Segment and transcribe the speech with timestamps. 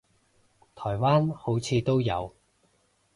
[0.73, 2.33] 台灣好似都有